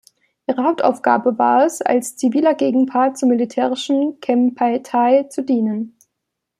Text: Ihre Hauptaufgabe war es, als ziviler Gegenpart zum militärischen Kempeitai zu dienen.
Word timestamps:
Ihre 0.49 0.63
Hauptaufgabe 0.63 1.37
war 1.37 1.63
es, 1.63 1.83
als 1.83 2.17
ziviler 2.17 2.55
Gegenpart 2.55 3.19
zum 3.19 3.29
militärischen 3.29 4.19
Kempeitai 4.19 5.25
zu 5.29 5.43
dienen. 5.43 5.95